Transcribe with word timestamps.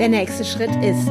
Der 0.00 0.08
nächste 0.08 0.46
Schritt 0.46 0.74
ist, 0.82 1.10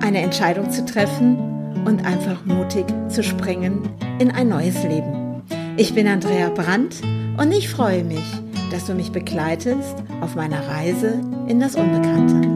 eine 0.00 0.20
Entscheidung 0.22 0.70
zu 0.70 0.84
treffen 0.84 1.82
und 1.84 2.06
einfach 2.06 2.44
mutig 2.44 2.86
zu 3.08 3.24
springen 3.24 3.92
in 4.20 4.30
ein 4.30 4.48
neues 4.48 4.80
Leben. 4.84 5.42
Ich 5.76 5.92
bin 5.92 6.06
Andrea 6.06 6.50
Brandt 6.50 7.02
und 7.36 7.50
ich 7.50 7.68
freue 7.68 8.04
mich, 8.04 8.22
dass 8.70 8.86
du 8.86 8.94
mich 8.94 9.10
begleitest 9.10 9.96
auf 10.20 10.36
meiner 10.36 10.68
Reise 10.68 11.20
in 11.48 11.58
das 11.58 11.74
Unbekannte. 11.74 12.46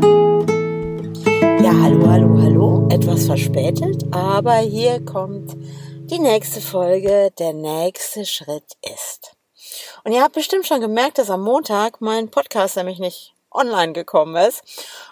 Ja, 1.64 1.72
hallo, 1.82 2.08
hallo, 2.08 2.40
hallo. 2.40 2.88
Etwas 2.92 3.26
verspätet, 3.26 4.04
aber 4.12 4.58
hier 4.58 5.04
kommt 5.04 5.56
die 6.04 6.20
nächste 6.20 6.60
Folge. 6.60 7.32
Der 7.40 7.54
nächste 7.54 8.24
Schritt 8.24 8.76
ist. 8.82 9.34
Und 10.04 10.12
ihr 10.12 10.22
habt 10.22 10.36
bestimmt 10.36 10.68
schon 10.68 10.80
gemerkt, 10.80 11.18
dass 11.18 11.28
am 11.28 11.42
Montag 11.42 12.00
mein 12.00 12.30
Podcast 12.30 12.76
nämlich 12.76 13.00
nicht 13.00 13.34
online 13.50 13.92
gekommen 13.92 14.36
ist. 14.36 14.62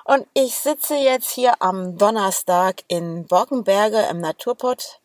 Und 0.04 0.26
ich 0.34 0.54
sitze 0.54 0.94
jetzt 0.94 1.30
hier 1.30 1.60
am 1.60 1.98
Donnerstag 1.98 2.82
in 2.88 3.26
Borkenberge 3.26 4.06
im 4.10 4.20
Naturpott. 4.20 5.00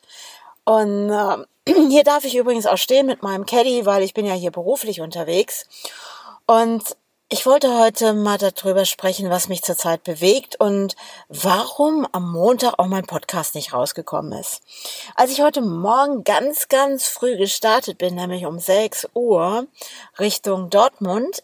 Und 0.66 1.10
äh, 1.10 1.38
hier 1.90 2.04
darf 2.04 2.26
ich 2.26 2.36
übrigens 2.36 2.66
auch 2.66 2.78
stehen 2.78 3.06
mit 3.06 3.24
meinem 3.24 3.46
Caddy, 3.46 3.86
weil 3.86 4.04
ich 4.04 4.14
bin 4.14 4.26
ja 4.26 4.34
hier 4.34 4.52
beruflich 4.52 5.02
unterwegs. 5.02 5.66
Und 6.46 6.96
ich 7.34 7.48
wollte 7.48 7.80
heute 7.80 8.14
mal 8.14 8.38
darüber 8.38 8.86
sprechen, 8.86 9.32
was 9.32 9.50
mich 9.50 9.64
zurzeit 9.64 10.04
bewegt 10.04 10.56
und 10.60 10.96
warum 11.30 12.08
am 12.12 12.32
Montag 12.32 12.78
auch 12.78 12.86
mein 12.86 13.08
Podcast 13.08 13.56
nicht 13.56 13.74
rausgekommen 13.74 14.34
ist. 14.34 14.62
Als 15.16 15.32
ich 15.32 15.42
heute 15.42 15.62
Morgen 15.62 16.24
ganz, 16.24 16.68
ganz 16.68 17.08
früh 17.08 17.36
gestartet 17.36 17.98
bin, 17.98 18.14
nämlich 18.14 18.46
um 18.46 18.60
6 18.60 19.10
Uhr 19.16 19.66
Richtung 20.20 20.70
Dortmund, 20.70 21.42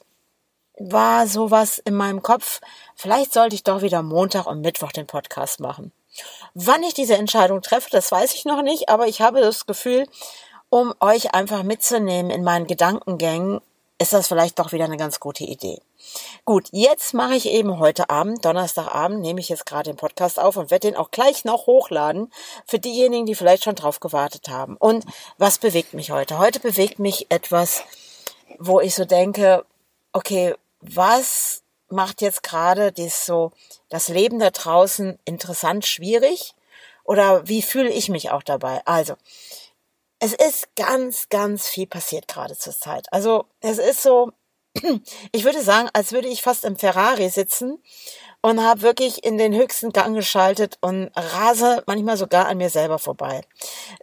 war 0.79 1.27
sowas 1.27 1.77
in 1.77 1.93
meinem 1.93 2.23
Kopf, 2.23 2.61
vielleicht 2.95 3.33
sollte 3.33 3.55
ich 3.55 3.63
doch 3.63 3.81
wieder 3.81 4.01
Montag 4.01 4.47
und 4.47 4.61
Mittwoch 4.61 4.91
den 4.91 5.07
Podcast 5.07 5.59
machen. 5.59 5.91
Wann 6.53 6.83
ich 6.83 6.93
diese 6.93 7.15
Entscheidung 7.15 7.61
treffe, 7.61 7.89
das 7.91 8.11
weiß 8.11 8.33
ich 8.33 8.45
noch 8.45 8.61
nicht, 8.61 8.89
aber 8.89 9.07
ich 9.07 9.21
habe 9.21 9.41
das 9.41 9.65
Gefühl, 9.65 10.07
um 10.69 10.93
euch 10.99 11.33
einfach 11.33 11.63
mitzunehmen 11.63 12.31
in 12.31 12.43
meinen 12.43 12.67
Gedankengängen, 12.67 13.61
ist 14.01 14.13
das 14.13 14.27
vielleicht 14.27 14.57
doch 14.59 14.71
wieder 14.71 14.85
eine 14.85 14.97
ganz 14.97 15.19
gute 15.19 15.43
Idee. 15.43 15.81
Gut, 16.45 16.69
jetzt 16.71 17.13
mache 17.13 17.35
ich 17.35 17.49
eben 17.49 17.79
heute 17.79 18.09
Abend, 18.09 18.45
Donnerstagabend, 18.45 19.19
nehme 19.19 19.41
ich 19.41 19.49
jetzt 19.49 19.65
gerade 19.65 19.91
den 19.91 19.97
Podcast 19.97 20.39
auf 20.39 20.55
und 20.55 20.71
werde 20.71 20.87
den 20.87 20.97
auch 20.97 21.11
gleich 21.11 21.43
noch 21.43 21.67
hochladen 21.67 22.31
für 22.65 22.79
diejenigen, 22.79 23.25
die 23.25 23.35
vielleicht 23.35 23.65
schon 23.65 23.75
drauf 23.75 23.99
gewartet 23.99 24.47
haben. 24.47 24.77
Und 24.77 25.05
was 25.37 25.57
bewegt 25.57 25.93
mich 25.93 26.11
heute? 26.11 26.37
Heute 26.37 26.61
bewegt 26.61 26.99
mich 26.99 27.27
etwas, 27.29 27.83
wo 28.57 28.79
ich 28.79 28.95
so 28.95 29.03
denke, 29.03 29.65
okay, 30.13 30.55
was 30.81 31.63
macht 31.89 32.21
jetzt 32.21 32.43
gerade 32.43 32.91
das 32.91 33.25
so 33.25 33.51
das 33.89 34.07
Leben 34.07 34.39
da 34.39 34.51
draußen 34.51 35.19
interessant, 35.25 35.85
schwierig? 35.85 36.53
Oder 37.03 37.47
wie 37.47 37.61
fühle 37.61 37.89
ich 37.89 38.09
mich 38.09 38.29
auch 38.29 38.43
dabei? 38.43 38.81
Also, 38.85 39.15
es 40.19 40.33
ist 40.33 40.75
ganz, 40.75 41.29
ganz 41.29 41.67
viel 41.67 41.87
passiert 41.87 42.27
gerade 42.27 42.55
zur 42.57 42.77
Zeit. 42.77 43.11
Also 43.11 43.45
es 43.61 43.77
ist 43.77 44.03
so, 44.03 44.31
ich 45.31 45.45
würde 45.45 45.63
sagen, 45.63 45.89
als 45.93 46.11
würde 46.11 46.27
ich 46.27 46.41
fast 46.41 46.65
im 46.65 46.75
Ferrari 46.75 47.29
sitzen 47.29 47.81
und 48.41 48.61
habe 48.61 48.81
wirklich 48.81 49.23
in 49.23 49.37
den 49.37 49.55
höchsten 49.55 49.91
Gang 49.91 50.15
geschaltet 50.15 50.77
und 50.81 51.09
rase 51.15 51.83
manchmal 51.87 52.17
sogar 52.17 52.47
an 52.47 52.57
mir 52.57 52.69
selber 52.69 52.99
vorbei. 52.99 53.41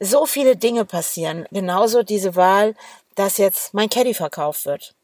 So 0.01 0.27
viele 0.27 0.57
Dinge 0.57 0.85
passieren. 0.85 1.47
Genauso 1.51 2.03
diese 2.03 2.35
Wahl, 2.35 2.75
dass 3.15 3.37
jetzt 3.37 3.75
mein 3.75 3.91
Caddy 3.91 4.15
verkauft 4.15 4.65
wird. 4.67 4.95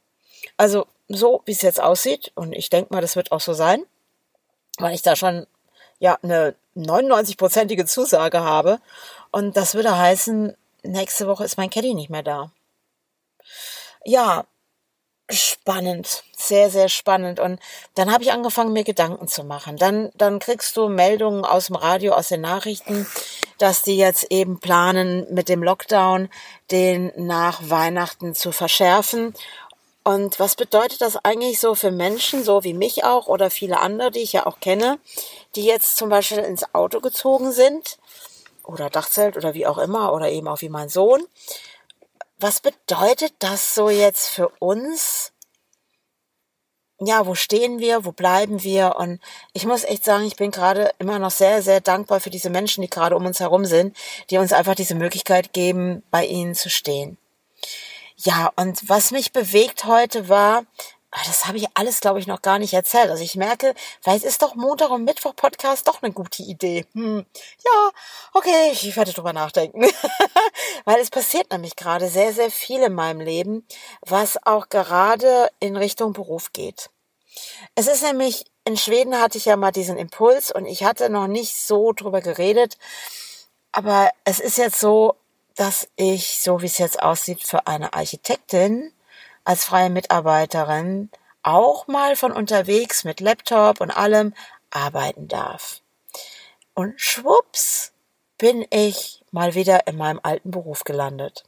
Also 0.56 0.86
so, 1.14 1.42
wie 1.44 1.52
es 1.52 1.62
jetzt 1.62 1.80
aussieht, 1.80 2.32
und 2.34 2.52
ich 2.52 2.70
denke 2.70 2.92
mal, 2.92 3.00
das 3.00 3.16
wird 3.16 3.32
auch 3.32 3.40
so 3.40 3.52
sein, 3.54 3.84
weil 4.78 4.94
ich 4.94 5.02
da 5.02 5.16
schon 5.16 5.46
ja 5.98 6.18
eine 6.22 6.54
99-prozentige 6.76 7.86
Zusage 7.86 8.40
habe. 8.40 8.80
Und 9.30 9.56
das 9.56 9.74
würde 9.74 9.96
heißen, 9.96 10.56
nächste 10.82 11.26
Woche 11.26 11.44
ist 11.44 11.56
mein 11.56 11.70
Caddy 11.70 11.94
nicht 11.94 12.10
mehr 12.10 12.22
da. 12.22 12.50
Ja, 14.04 14.44
spannend, 15.30 16.24
sehr, 16.36 16.70
sehr 16.70 16.88
spannend. 16.88 17.40
Und 17.40 17.60
dann 17.94 18.12
habe 18.12 18.24
ich 18.24 18.32
angefangen, 18.32 18.72
mir 18.72 18.84
Gedanken 18.84 19.28
zu 19.28 19.44
machen. 19.44 19.76
Dann, 19.76 20.10
dann 20.14 20.38
kriegst 20.38 20.76
du 20.76 20.88
Meldungen 20.88 21.44
aus 21.44 21.66
dem 21.66 21.76
Radio, 21.76 22.12
aus 22.12 22.28
den 22.28 22.40
Nachrichten, 22.40 23.06
dass 23.58 23.82
die 23.82 23.96
jetzt 23.96 24.26
eben 24.30 24.58
planen, 24.60 25.26
mit 25.32 25.48
dem 25.48 25.62
Lockdown 25.62 26.28
den 26.70 27.12
nach 27.16 27.60
Weihnachten 27.70 28.34
zu 28.34 28.52
verschärfen. 28.52 29.34
Und 30.04 30.40
was 30.40 30.56
bedeutet 30.56 31.00
das 31.00 31.16
eigentlich 31.24 31.60
so 31.60 31.74
für 31.76 31.92
Menschen, 31.92 32.42
so 32.42 32.64
wie 32.64 32.74
mich 32.74 33.04
auch 33.04 33.28
oder 33.28 33.50
viele 33.50 33.78
andere, 33.78 34.10
die 34.10 34.20
ich 34.20 34.32
ja 34.32 34.46
auch 34.46 34.58
kenne, 34.58 34.98
die 35.54 35.64
jetzt 35.64 35.96
zum 35.96 36.08
Beispiel 36.08 36.38
ins 36.38 36.74
Auto 36.74 37.00
gezogen 37.00 37.52
sind 37.52 37.98
oder 38.64 38.90
Dachzelt 38.90 39.36
oder 39.36 39.54
wie 39.54 39.66
auch 39.66 39.78
immer 39.78 40.12
oder 40.12 40.28
eben 40.30 40.48
auch 40.48 40.60
wie 40.60 40.68
mein 40.68 40.88
Sohn. 40.88 41.24
Was 42.38 42.60
bedeutet 42.60 43.34
das 43.38 43.74
so 43.74 43.90
jetzt 43.90 44.28
für 44.28 44.48
uns? 44.58 45.32
Ja, 46.98 47.26
wo 47.26 47.36
stehen 47.36 47.78
wir? 47.78 48.04
Wo 48.04 48.10
bleiben 48.10 48.64
wir? 48.64 48.96
Und 48.96 49.20
ich 49.52 49.66
muss 49.66 49.84
echt 49.84 50.04
sagen, 50.04 50.24
ich 50.24 50.36
bin 50.36 50.50
gerade 50.50 50.92
immer 50.98 51.20
noch 51.20 51.30
sehr, 51.30 51.62
sehr 51.62 51.80
dankbar 51.80 52.18
für 52.20 52.30
diese 52.30 52.50
Menschen, 52.50 52.82
die 52.82 52.90
gerade 52.90 53.16
um 53.16 53.26
uns 53.26 53.38
herum 53.38 53.64
sind, 53.64 53.96
die 54.30 54.38
uns 54.38 54.52
einfach 54.52 54.74
diese 54.74 54.96
Möglichkeit 54.96 55.52
geben, 55.52 56.02
bei 56.10 56.24
ihnen 56.26 56.54
zu 56.56 56.70
stehen. 56.70 57.18
Ja, 58.24 58.52
und 58.56 58.88
was 58.88 59.10
mich 59.10 59.32
bewegt 59.32 59.84
heute 59.84 60.28
war, 60.28 60.64
Ah, 61.14 61.20
das 61.26 61.44
habe 61.46 61.58
ich 61.58 61.66
alles, 61.74 62.00
glaube 62.00 62.20
ich, 62.20 62.26
noch 62.26 62.40
gar 62.40 62.58
nicht 62.58 62.72
erzählt. 62.72 63.10
Also 63.10 63.22
ich 63.22 63.36
merke, 63.36 63.74
vielleicht 64.00 64.24
ist 64.24 64.40
doch 64.40 64.54
Montag 64.54 64.88
und 64.88 65.04
Mittwoch 65.04 65.36
Podcast 65.36 65.86
doch 65.86 66.02
eine 66.02 66.10
gute 66.10 66.42
Idee. 66.42 66.86
Hm. 66.94 67.26
Ja, 67.62 67.90
okay, 68.32 68.70
ich 68.72 68.96
werde 68.96 69.12
drüber 69.12 69.34
nachdenken. 69.34 69.82
Weil 70.86 71.00
es 71.00 71.10
passiert 71.10 71.52
nämlich 71.52 71.76
gerade 71.76 72.08
sehr, 72.08 72.32
sehr 72.32 72.50
viel 72.50 72.80
in 72.82 72.94
meinem 72.94 73.20
Leben, 73.20 73.66
was 74.00 74.38
auch 74.46 74.70
gerade 74.70 75.50
in 75.60 75.76
Richtung 75.76 76.14
Beruf 76.14 76.54
geht. 76.54 76.88
Es 77.74 77.88
ist 77.88 78.02
nämlich, 78.02 78.46
in 78.64 78.78
Schweden 78.78 79.20
hatte 79.20 79.36
ich 79.36 79.44
ja 79.44 79.56
mal 79.56 79.70
diesen 79.70 79.98
Impuls 79.98 80.50
und 80.50 80.64
ich 80.64 80.82
hatte 80.82 81.10
noch 81.10 81.26
nicht 81.26 81.58
so 81.58 81.92
drüber 81.92 82.22
geredet. 82.22 82.78
Aber 83.70 84.10
es 84.24 84.40
ist 84.40 84.56
jetzt 84.56 84.80
so, 84.80 85.14
dass 85.56 85.88
ich, 85.96 86.40
so 86.40 86.62
wie 86.62 86.66
es 86.66 86.78
jetzt 86.78 87.02
aussieht, 87.02 87.42
für 87.42 87.66
eine 87.66 87.92
Architektin 87.92 88.92
als 89.44 89.64
freie 89.64 89.90
Mitarbeiterin 89.90 91.10
auch 91.42 91.86
mal 91.88 92.16
von 92.16 92.32
unterwegs 92.32 93.04
mit 93.04 93.20
Laptop 93.20 93.80
und 93.80 93.90
allem 93.90 94.34
arbeiten 94.70 95.28
darf. 95.28 95.80
Und 96.74 97.00
schwupps 97.00 97.92
bin 98.38 98.66
ich 98.70 99.22
mal 99.30 99.54
wieder 99.54 99.86
in 99.86 99.96
meinem 99.96 100.20
alten 100.22 100.50
Beruf 100.50 100.84
gelandet. 100.84 101.44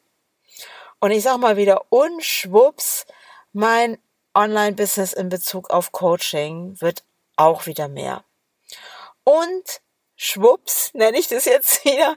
Und 1.01 1.11
ich 1.11 1.23
sag 1.23 1.39
mal 1.39 1.57
wieder, 1.57 1.87
und 1.91 2.25
schwupps, 2.25 3.07
mein 3.53 3.99
Online-Business 4.35 5.13
in 5.13 5.29
Bezug 5.29 5.71
auf 5.71 5.93
Coaching 5.93 6.81
wird 6.81 7.05
auch 7.37 7.67
wieder 7.67 7.89
mehr. 7.89 8.25
Und 9.23 9.81
schwupps, 10.17 10.93
nenne 10.95 11.19
ich 11.19 11.29
das 11.29 11.45
jetzt 11.45 11.85
wieder, 11.85 12.17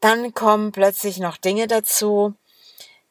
dann 0.00 0.34
kommen 0.34 0.72
plötzlich 0.72 1.18
noch 1.18 1.36
Dinge 1.36 1.66
dazu, 1.66 2.34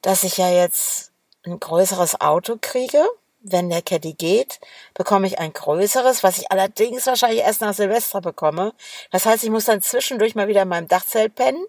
dass 0.01 0.23
ich 0.23 0.37
ja 0.37 0.49
jetzt 0.49 1.11
ein 1.45 1.59
größeres 1.59 2.21
Auto 2.21 2.57
kriege, 2.59 3.05
wenn 3.41 3.69
der 3.69 3.81
Caddy 3.81 4.13
geht, 4.13 4.59
bekomme 4.95 5.27
ich 5.27 5.37
ein 5.39 5.53
größeres, 5.53 6.23
was 6.23 6.39
ich 6.39 6.51
allerdings 6.51 7.05
wahrscheinlich 7.05 7.41
erst 7.41 7.61
nach 7.61 7.73
Silvester 7.73 8.19
bekomme. 8.19 8.73
Das 9.11 9.25
heißt, 9.25 9.43
ich 9.43 9.51
muss 9.51 9.65
dann 9.65 9.81
zwischendurch 9.81 10.35
mal 10.35 10.47
wieder 10.47 10.63
in 10.63 10.67
meinem 10.67 10.87
Dachzelt 10.87 11.35
pennen. 11.35 11.63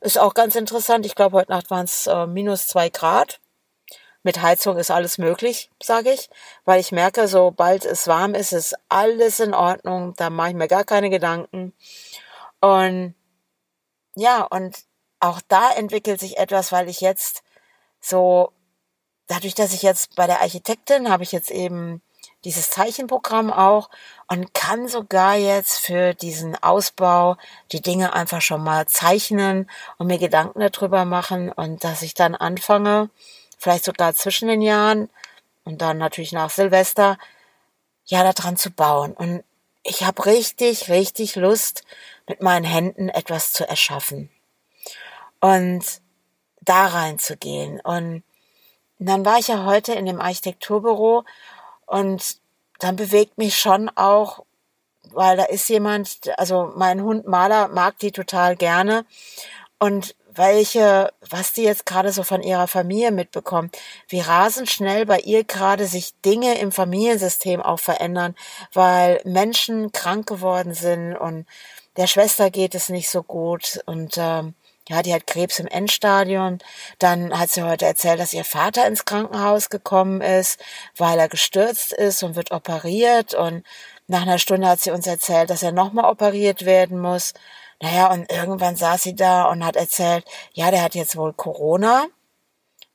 Ist 0.00 0.18
auch 0.18 0.34
ganz 0.34 0.56
interessant. 0.56 1.06
Ich 1.06 1.14
glaube, 1.14 1.36
heute 1.36 1.52
Nacht 1.52 1.70
waren 1.70 1.84
es 1.84 2.08
äh, 2.08 2.26
minus 2.26 2.66
zwei 2.66 2.88
Grad. 2.88 3.38
Mit 4.24 4.42
Heizung 4.42 4.76
ist 4.78 4.90
alles 4.90 5.18
möglich, 5.18 5.70
sage 5.82 6.12
ich, 6.12 6.30
weil 6.64 6.78
ich 6.80 6.92
merke, 6.92 7.26
sobald 7.26 7.84
es 7.84 8.06
warm 8.06 8.34
ist, 8.34 8.52
ist 8.52 8.76
alles 8.88 9.40
in 9.40 9.52
Ordnung. 9.52 10.14
Da 10.16 10.30
mache 10.30 10.50
ich 10.50 10.54
mir 10.54 10.68
gar 10.68 10.84
keine 10.84 11.10
Gedanken. 11.10 11.72
Und 12.60 13.14
ja, 14.14 14.42
und 14.42 14.76
auch 15.20 15.40
da 15.48 15.72
entwickelt 15.72 16.20
sich 16.20 16.38
etwas, 16.38 16.72
weil 16.72 16.88
ich 16.88 17.00
jetzt 17.00 17.42
so 18.00 18.52
dadurch, 19.28 19.54
dass 19.54 19.72
ich 19.72 19.82
jetzt 19.82 20.16
bei 20.16 20.26
der 20.26 20.40
Architektin 20.40 21.08
habe 21.08 21.22
ich 21.22 21.32
jetzt 21.32 21.50
eben 21.50 22.02
dieses 22.44 22.70
Zeichenprogramm 22.70 23.52
auch 23.52 23.88
und 24.28 24.52
kann 24.52 24.88
sogar 24.88 25.36
jetzt 25.36 25.78
für 25.78 26.12
diesen 26.14 26.60
Ausbau 26.60 27.36
die 27.70 27.80
Dinge 27.80 28.12
einfach 28.14 28.40
schon 28.40 28.62
mal 28.62 28.86
zeichnen 28.86 29.70
und 29.98 30.08
mir 30.08 30.18
Gedanken 30.18 30.60
darüber 30.60 31.04
machen 31.04 31.52
und 31.52 31.84
dass 31.84 32.02
ich 32.02 32.14
dann 32.14 32.34
anfange, 32.34 33.10
vielleicht 33.58 33.84
sogar 33.84 34.14
zwischen 34.14 34.48
den 34.48 34.60
Jahren 34.60 35.08
und 35.64 35.82
dann 35.82 35.98
natürlich 35.98 36.32
nach 36.32 36.50
Silvester, 36.50 37.16
ja, 38.04 38.30
daran 38.30 38.56
zu 38.56 38.70
bauen. 38.70 39.12
Und 39.12 39.44
ich 39.84 40.04
habe 40.04 40.26
richtig, 40.26 40.88
richtig 40.88 41.36
Lust, 41.36 41.84
mit 42.28 42.42
meinen 42.42 42.64
Händen 42.64 43.08
etwas 43.08 43.52
zu 43.52 43.68
erschaffen 43.68 44.30
und 45.40 45.84
da 46.60 46.86
reinzugehen. 46.86 47.80
Und 47.80 48.22
dann 48.98 49.24
war 49.24 49.38
ich 49.38 49.48
ja 49.48 49.64
heute 49.64 49.92
in 49.92 50.06
dem 50.06 50.20
Architekturbüro 50.20 51.24
und 51.86 52.36
dann 52.78 52.96
bewegt 52.96 53.38
mich 53.38 53.58
schon 53.58 53.90
auch, 53.90 54.44
weil 55.10 55.36
da 55.36 55.44
ist 55.44 55.68
jemand, 55.68 56.20
also 56.38 56.72
mein 56.76 57.02
Hund 57.02 57.26
Maler 57.26 57.68
mag 57.68 57.98
die 57.98 58.12
total 58.12 58.56
gerne. 58.56 59.04
Und 59.78 60.14
welche, 60.34 61.12
was 61.28 61.52
die 61.52 61.64
jetzt 61.64 61.86
gerade 61.86 62.12
so 62.12 62.22
von 62.22 62.42
ihrer 62.42 62.66
Familie 62.66 63.10
mitbekommt, 63.10 63.76
wie 64.08 64.20
rasend 64.20 64.70
schnell 64.70 65.04
bei 65.06 65.18
ihr 65.18 65.44
gerade 65.44 65.86
sich 65.86 66.14
Dinge 66.24 66.58
im 66.58 66.72
Familiensystem 66.72 67.60
auch 67.60 67.80
verändern, 67.80 68.34
weil 68.72 69.20
Menschen 69.24 69.92
krank 69.92 70.26
geworden 70.26 70.72
sind 70.72 71.16
und 71.16 71.46
der 71.96 72.06
Schwester 72.06 72.50
geht 72.50 72.74
es 72.74 72.88
nicht 72.88 73.10
so 73.10 73.22
gut 73.22 73.80
und 73.86 74.14
ähm, 74.16 74.54
ja, 74.88 75.02
die 75.02 75.14
hat 75.14 75.26
Krebs 75.26 75.58
im 75.58 75.68
Endstadium. 75.68 76.58
Dann 76.98 77.38
hat 77.38 77.50
sie 77.50 77.62
heute 77.62 77.86
erzählt, 77.86 78.18
dass 78.18 78.32
ihr 78.32 78.44
Vater 78.44 78.86
ins 78.86 79.04
Krankenhaus 79.04 79.70
gekommen 79.70 80.20
ist, 80.20 80.60
weil 80.96 81.18
er 81.18 81.28
gestürzt 81.28 81.92
ist 81.92 82.22
und 82.22 82.34
wird 82.34 82.50
operiert. 82.50 83.34
Und 83.34 83.64
nach 84.08 84.22
einer 84.22 84.38
Stunde 84.38 84.68
hat 84.68 84.80
sie 84.80 84.90
uns 84.90 85.06
erzählt, 85.06 85.50
dass 85.50 85.62
er 85.62 85.72
nochmal 85.72 86.10
operiert 86.10 86.64
werden 86.64 87.00
muss. 87.00 87.32
Naja, 87.80 88.10
und 88.12 88.30
irgendwann 88.30 88.76
saß 88.76 89.02
sie 89.02 89.14
da 89.14 89.44
und 89.44 89.64
hat 89.64 89.76
erzählt, 89.76 90.24
ja, 90.52 90.70
der 90.70 90.82
hat 90.82 90.94
jetzt 90.94 91.16
wohl 91.16 91.32
Corona, 91.32 92.06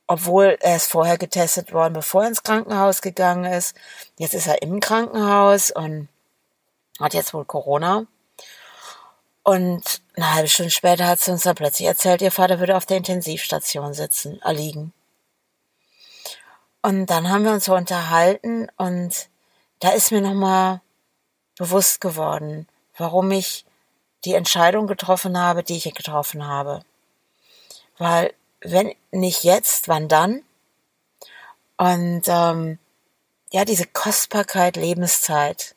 obwohl 0.06 0.56
er 0.60 0.76
ist 0.76 0.90
vorher 0.90 1.18
getestet 1.18 1.72
worden, 1.72 1.94
bevor 1.94 2.22
er 2.22 2.28
ins 2.28 2.42
Krankenhaus 2.42 3.02
gegangen 3.02 3.44
ist. 3.50 3.76
Jetzt 4.18 4.34
ist 4.34 4.46
er 4.46 4.62
im 4.62 4.80
Krankenhaus 4.80 5.70
und 5.70 6.08
hat 7.00 7.14
jetzt 7.14 7.34
wohl 7.34 7.44
Corona. 7.44 8.06
Und 9.48 10.02
eine 10.14 10.34
halbe 10.34 10.48
Stunde 10.48 10.70
später 10.70 11.06
hat 11.06 11.20
sie 11.20 11.30
uns 11.30 11.44
dann 11.44 11.54
plötzlich 11.54 11.88
erzählt, 11.88 12.20
ihr 12.20 12.30
Vater 12.30 12.60
würde 12.60 12.76
auf 12.76 12.84
der 12.84 12.98
Intensivstation 12.98 13.94
sitzen, 13.94 14.42
erliegen. 14.42 14.92
Und 16.82 17.06
dann 17.06 17.30
haben 17.30 17.44
wir 17.44 17.52
uns 17.52 17.64
so 17.64 17.74
unterhalten 17.74 18.68
und 18.76 19.30
da 19.80 19.92
ist 19.92 20.12
mir 20.12 20.20
nochmal 20.20 20.82
bewusst 21.56 22.02
geworden, 22.02 22.68
warum 22.98 23.30
ich 23.30 23.64
die 24.26 24.34
Entscheidung 24.34 24.86
getroffen 24.86 25.38
habe, 25.38 25.62
die 25.62 25.78
ich 25.78 25.94
getroffen 25.94 26.46
habe. 26.46 26.82
Weil 27.96 28.34
wenn 28.60 28.94
nicht 29.12 29.44
jetzt, 29.44 29.88
wann 29.88 30.08
dann? 30.08 30.42
Und 31.78 32.24
ähm, 32.26 32.78
ja, 33.50 33.64
diese 33.64 33.86
Kostbarkeit 33.86 34.76
Lebenszeit, 34.76 35.74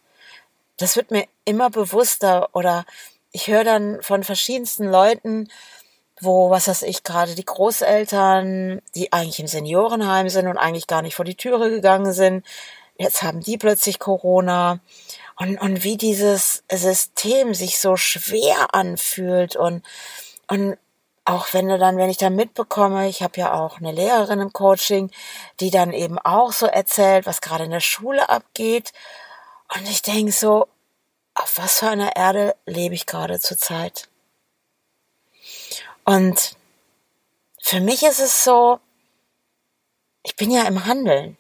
das 0.76 0.98
wird 0.98 1.10
mir 1.10 1.26
immer 1.46 1.70
bewusster 1.70 2.50
oder 2.52 2.86
ich 3.32 3.48
höre 3.48 3.64
dann 3.64 4.02
von 4.02 4.24
verschiedensten 4.24 4.86
Leuten, 4.90 5.48
wo, 6.20 6.50
was 6.52 6.68
weiß 6.68 6.84
ich, 6.84 7.04
gerade 7.04 7.36
die 7.36 7.46
Großeltern, 7.46 8.82
die 8.96 9.12
eigentlich 9.12 9.40
im 9.40 9.48
Seniorenheim 9.48 10.30
sind 10.30 10.48
und 10.48 10.58
eigentlich 10.58 10.88
gar 10.88 11.02
nicht 11.02 11.16
vor 11.16 11.26
die 11.26 11.36
Türe 11.36 11.70
gegangen 11.70 12.14
sind, 12.14 12.46
jetzt 12.98 13.24
haben 13.24 13.42
die 13.42 13.58
plötzlich 13.58 14.00
Corona. 14.00 14.80
Und, 15.38 15.60
und 15.60 15.84
wie 15.84 15.98
dieses 15.98 16.64
System 16.72 17.56
sich 17.56 17.80
so 17.80 17.96
schwer 17.96 18.76
anfühlt. 18.76 19.56
Und, 19.56 19.84
und 20.48 20.78
auch 21.26 21.48
wenn 21.54 21.68
du 21.68 21.80
dann, 21.80 21.98
wenn 21.98 22.10
ich 22.12 22.18
dann 22.18 22.36
mitbekomme, 22.36 23.08
ich 23.08 23.24
habe 23.24 23.40
ja 23.40 23.54
auch 23.54 23.78
eine 23.78 23.92
Lehrerin 23.92 24.40
im 24.40 24.54
Coaching, 24.54 25.10
die 25.60 25.72
dann 25.72 25.94
eben 25.94 26.20
auch 26.20 26.52
so 26.52 26.68
erzählt, 26.68 27.26
was 27.26 27.42
gerade 27.42 27.64
in 27.64 27.72
der 27.72 27.80
Schule 27.80 28.30
abgeht. 28.30 28.94
Und 29.76 29.90
ich 29.90 30.04
denke 30.04 30.32
so, 30.32 30.68
auf 31.42 31.58
was 31.58 31.80
für 31.80 31.88
einer 31.88 32.16
Erde 32.16 32.56
lebe 32.66 32.96
ich 32.96 33.06
gerade 33.06 33.40
zur 33.40 33.58
Zeit? 33.58 34.08
Und 36.06 36.56
für 37.62 37.80
mich 37.80 38.04
ist 38.04 38.20
es 38.20 38.44
so, 38.44 38.80
ich 40.24 40.36
bin 40.36 40.52
ja 40.52 40.64
im 40.64 40.86
Handeln. 40.86 41.38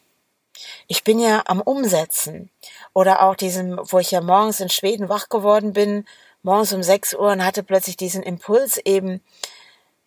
Ich 0.87 1.03
bin 1.03 1.19
ja 1.19 1.43
am 1.45 1.61
Umsetzen. 1.61 2.49
Oder 2.93 3.21
auch 3.23 3.35
diesem, 3.35 3.79
wo 3.83 3.99
ich 3.99 4.11
ja 4.11 4.21
morgens 4.21 4.59
in 4.59 4.69
Schweden 4.69 5.09
wach 5.09 5.29
geworden 5.29 5.73
bin, 5.73 6.05
morgens 6.43 6.73
um 6.73 6.83
sechs 6.83 7.13
Uhr 7.13 7.31
und 7.31 7.45
hatte 7.45 7.63
plötzlich 7.63 7.97
diesen 7.97 8.23
Impuls 8.23 8.77
eben, 8.77 9.21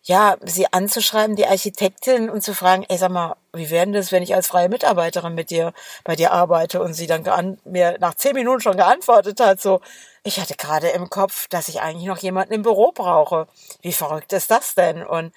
ja, 0.07 0.37
sie 0.43 0.71
anzuschreiben, 0.71 1.35
die 1.35 1.47
Architektin, 1.47 2.29
und 2.29 2.41
zu 2.41 2.53
fragen, 2.53 2.85
ey, 2.87 2.97
sag 2.97 3.09
mal, 3.09 3.37
wie 3.53 3.71
wäre 3.71 3.89
das, 3.91 4.11
wenn 4.11 4.21
ich 4.21 4.35
als 4.35 4.47
freie 4.47 4.69
Mitarbeiterin 4.69 5.33
mit 5.33 5.49
dir, 5.49 5.73
bei 6.03 6.15
dir 6.15 6.31
arbeite? 6.31 6.79
Und 6.79 6.93
sie 6.93 7.07
dann 7.07 7.57
mir 7.65 7.97
nach 7.99 8.13
zehn 8.13 8.35
Minuten 8.35 8.61
schon 8.61 8.77
geantwortet 8.77 9.39
hat, 9.39 9.59
so, 9.59 9.81
ich 10.23 10.39
hatte 10.39 10.55
gerade 10.55 10.89
im 10.89 11.09
Kopf, 11.09 11.47
dass 11.47 11.69
ich 11.69 11.81
eigentlich 11.81 12.05
noch 12.05 12.19
jemanden 12.19 12.53
im 12.53 12.61
Büro 12.61 12.91
brauche. 12.91 13.47
Wie 13.81 13.93
verrückt 13.93 14.31
ist 14.33 14.51
das 14.51 14.75
denn? 14.75 15.03
Und, 15.03 15.33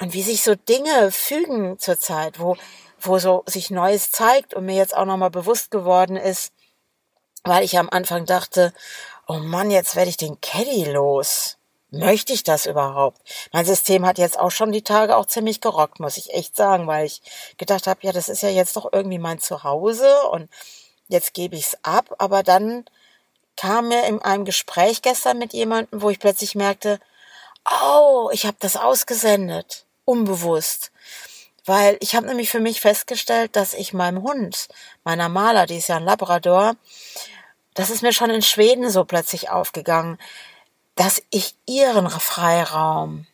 und 0.00 0.14
wie 0.14 0.22
sich 0.22 0.42
so 0.42 0.54
Dinge 0.54 1.12
fügen 1.12 1.78
zurzeit, 1.78 2.40
wo, 2.40 2.56
wo 3.00 3.18
so 3.18 3.44
sich 3.46 3.70
Neues 3.70 4.10
zeigt 4.10 4.54
und 4.54 4.64
mir 4.64 4.76
jetzt 4.76 4.96
auch 4.96 5.04
nochmal 5.04 5.30
bewusst 5.30 5.70
geworden 5.70 6.16
ist, 6.16 6.54
weil 7.42 7.62
ich 7.62 7.78
am 7.78 7.90
Anfang 7.90 8.24
dachte, 8.24 8.72
oh 9.26 9.34
Mann, 9.34 9.70
jetzt 9.70 9.94
werde 9.94 10.08
ich 10.08 10.16
den 10.16 10.40
Caddy 10.40 10.84
los 10.86 11.58
möchte 11.94 12.32
ich 12.32 12.44
das 12.44 12.66
überhaupt? 12.66 13.20
Mein 13.52 13.64
System 13.64 14.04
hat 14.06 14.18
jetzt 14.18 14.38
auch 14.38 14.50
schon 14.50 14.72
die 14.72 14.82
Tage 14.82 15.16
auch 15.16 15.26
ziemlich 15.26 15.60
gerockt, 15.60 16.00
muss 16.00 16.16
ich 16.16 16.32
echt 16.34 16.56
sagen, 16.56 16.86
weil 16.86 17.06
ich 17.06 17.22
gedacht 17.56 17.86
habe, 17.86 18.00
ja, 18.02 18.12
das 18.12 18.28
ist 18.28 18.42
ja 18.42 18.48
jetzt 18.48 18.76
doch 18.76 18.92
irgendwie 18.92 19.18
mein 19.18 19.38
Zuhause 19.38 20.28
und 20.30 20.50
jetzt 21.08 21.34
gebe 21.34 21.56
ich 21.56 21.66
es 21.66 21.78
ab. 21.82 22.14
Aber 22.18 22.42
dann 22.42 22.84
kam 23.56 23.88
mir 23.88 24.06
in 24.06 24.20
einem 24.22 24.44
Gespräch 24.44 25.02
gestern 25.02 25.38
mit 25.38 25.52
jemandem, 25.52 26.02
wo 26.02 26.10
ich 26.10 26.18
plötzlich 26.18 26.54
merkte, 26.54 27.00
oh, 27.82 28.30
ich 28.32 28.46
habe 28.46 28.56
das 28.60 28.76
ausgesendet, 28.76 29.84
unbewusst. 30.04 30.90
Weil 31.64 31.96
ich 32.00 32.14
habe 32.14 32.26
nämlich 32.26 32.50
für 32.50 32.60
mich 32.60 32.80
festgestellt, 32.80 33.56
dass 33.56 33.72
ich 33.72 33.94
meinem 33.94 34.22
Hund, 34.22 34.68
meiner 35.02 35.28
Maler, 35.28 35.66
die 35.66 35.78
ist 35.78 35.88
ja 35.88 35.96
ein 35.96 36.04
Labrador, 36.04 36.76
das 37.74 37.90
ist 37.90 38.02
mir 38.02 38.12
schon 38.12 38.30
in 38.30 38.42
Schweden 38.42 38.90
so 38.90 39.04
plötzlich 39.04 39.50
aufgegangen 39.50 40.18
dass 40.94 41.22
ich 41.30 41.54
ihren 41.66 42.08
Freiraum 42.08 43.26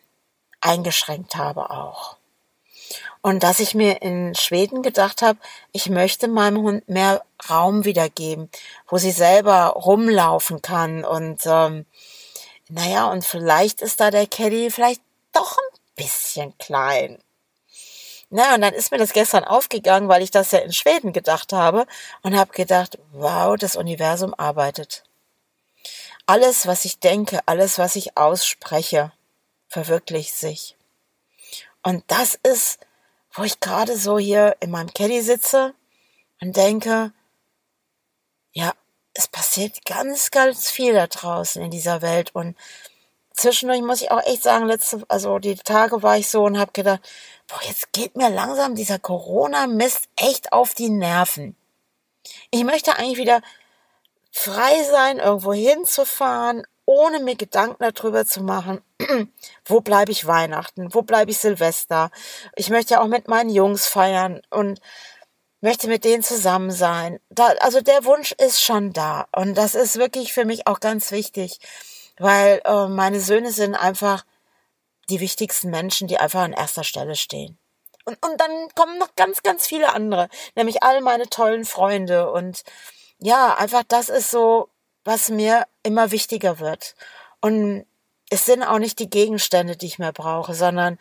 eingeschränkt 0.61 1.35
habe 1.35 1.69
auch. 1.69 2.17
Und 3.21 3.43
dass 3.43 3.59
ich 3.59 3.75
mir 3.75 4.01
in 4.01 4.33
Schweden 4.33 4.81
gedacht 4.81 5.21
habe, 5.21 5.37
ich 5.71 5.89
möchte 5.89 6.27
meinem 6.27 6.57
Hund 6.57 6.89
mehr 6.89 7.23
Raum 7.49 7.85
wiedergeben, 7.85 8.49
wo 8.87 8.97
sie 8.97 9.11
selber 9.11 9.67
rumlaufen 9.67 10.61
kann. 10.61 11.05
Und 11.05 11.41
ähm, 11.45 11.85
naja, 12.67 13.05
und 13.05 13.23
vielleicht 13.23 13.81
ist 13.81 13.99
da 13.99 14.09
der 14.09 14.25
Caddy 14.25 14.71
vielleicht 14.71 15.01
doch 15.33 15.55
ein 15.57 15.79
bisschen 15.95 16.57
klein. 16.57 17.19
Na, 18.31 18.55
und 18.55 18.61
dann 18.61 18.73
ist 18.73 18.91
mir 18.91 18.97
das 18.97 19.13
gestern 19.13 19.43
aufgegangen, 19.43 20.07
weil 20.07 20.23
ich 20.23 20.31
das 20.31 20.51
ja 20.51 20.59
in 20.59 20.71
Schweden 20.71 21.13
gedacht 21.13 21.53
habe 21.53 21.85
und 22.23 22.35
habe 22.35 22.53
gedacht, 22.53 22.97
wow, 23.11 23.55
das 23.57 23.75
Universum 23.75 24.33
arbeitet. 24.33 25.03
Alles, 26.25 26.67
was 26.67 26.85
ich 26.85 26.99
denke, 26.99 27.39
alles, 27.45 27.77
was 27.77 27.95
ich 27.95 28.17
ausspreche, 28.17 29.11
verwirklicht 29.67 30.35
sich. 30.35 30.77
Und 31.83 32.03
das 32.07 32.35
ist, 32.43 32.79
wo 33.33 33.43
ich 33.43 33.59
gerade 33.59 33.97
so 33.97 34.19
hier 34.19 34.55
in 34.59 34.71
meinem 34.71 34.93
Caddy 34.93 35.21
sitze 35.21 35.73
und 36.41 36.55
denke, 36.55 37.11
ja, 38.53 38.73
es 39.13 39.27
passiert 39.27 39.85
ganz, 39.85 40.31
ganz 40.31 40.69
viel 40.69 40.93
da 40.93 41.07
draußen 41.07 41.61
in 41.61 41.71
dieser 41.71 42.01
Welt 42.01 42.33
und 42.33 42.55
zwischendurch 43.33 43.81
muss 43.81 44.01
ich 44.01 44.11
auch 44.11 44.23
echt 44.25 44.43
sagen, 44.43 44.65
letzte, 44.65 45.03
also 45.07 45.39
die 45.39 45.55
Tage 45.55 46.03
war 46.03 46.17
ich 46.17 46.29
so 46.29 46.43
und 46.43 46.59
habe 46.59 46.71
gedacht, 46.71 47.01
boah, 47.47 47.61
jetzt 47.63 47.91
geht 47.93 48.15
mir 48.15 48.29
langsam 48.29 48.75
dieser 48.75 48.99
Corona-Mist 48.99 50.09
echt 50.15 50.53
auf 50.53 50.73
die 50.73 50.89
Nerven. 50.89 51.55
Ich 52.51 52.63
möchte 52.63 52.95
eigentlich 52.95 53.17
wieder 53.17 53.41
frei 54.31 54.83
sein, 54.83 55.19
irgendwo 55.19 55.53
hinzufahren, 55.53 56.65
ohne 56.85 57.19
mir 57.19 57.35
Gedanken 57.35 57.83
darüber 57.83 58.25
zu 58.25 58.41
machen, 58.41 58.81
wo 59.65 59.81
bleibe 59.81 60.11
ich 60.11 60.25
Weihnachten, 60.25 60.93
wo 60.93 61.01
bleibe 61.01 61.31
ich 61.31 61.37
Silvester. 61.37 62.11
Ich 62.55 62.69
möchte 62.69 62.95
ja 62.95 63.01
auch 63.01 63.07
mit 63.07 63.27
meinen 63.27 63.49
Jungs 63.49 63.87
feiern 63.87 64.41
und 64.49 64.81
möchte 65.59 65.87
mit 65.87 66.03
denen 66.03 66.23
zusammen 66.23 66.71
sein. 66.71 67.19
Da, 67.29 67.47
also 67.59 67.81
der 67.81 68.03
Wunsch 68.05 68.31
ist 68.33 68.61
schon 68.63 68.93
da 68.93 69.27
und 69.35 69.55
das 69.55 69.75
ist 69.75 69.97
wirklich 69.97 70.33
für 70.33 70.45
mich 70.45 70.65
auch 70.67 70.79
ganz 70.79 71.11
wichtig, 71.11 71.59
weil 72.17 72.61
äh, 72.65 72.87
meine 72.87 73.19
Söhne 73.19 73.51
sind 73.51 73.75
einfach 73.75 74.25
die 75.09 75.19
wichtigsten 75.19 75.69
Menschen, 75.69 76.07
die 76.07 76.17
einfach 76.17 76.41
an 76.41 76.53
erster 76.53 76.83
Stelle 76.83 77.15
stehen. 77.15 77.57
Und, 78.05 78.17
und 78.25 78.41
dann 78.41 78.69
kommen 78.75 78.97
noch 78.97 79.15
ganz, 79.15 79.43
ganz 79.43 79.67
viele 79.67 79.93
andere, 79.93 80.29
nämlich 80.55 80.81
all 80.81 81.01
meine 81.01 81.29
tollen 81.29 81.65
Freunde 81.65 82.31
und 82.31 82.63
ja, 83.21 83.55
einfach 83.55 83.83
das 83.87 84.09
ist 84.09 84.31
so, 84.31 84.69
was 85.03 85.29
mir 85.29 85.65
immer 85.83 86.11
wichtiger 86.11 86.59
wird. 86.59 86.95
Und 87.39 87.85
es 88.29 88.45
sind 88.45 88.63
auch 88.63 88.79
nicht 88.79 88.99
die 88.99 89.09
Gegenstände, 89.09 89.77
die 89.77 89.87
ich 89.87 89.99
mehr 89.99 90.13
brauche, 90.13 90.53
sondern 90.53 90.97